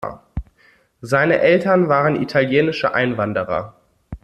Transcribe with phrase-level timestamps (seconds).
[1.01, 3.75] Seine Eltern waren italienische Einwanderer.